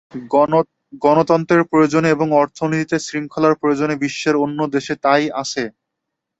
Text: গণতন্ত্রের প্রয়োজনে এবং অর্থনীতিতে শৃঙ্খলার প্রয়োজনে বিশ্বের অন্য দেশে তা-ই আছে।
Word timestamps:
গণতন্ত্রের 1.03 1.63
প্রয়োজনে 1.71 2.07
এবং 2.09 2.27
অর্থনীতিতে 2.41 2.97
শৃঙ্খলার 2.99 3.53
প্রয়োজনে 3.55 3.95
বিশ্বের 4.03 4.35
অন্য 4.43 4.59
দেশে 4.75 4.93
তা-ই 5.03 5.25
আছে। 5.41 5.63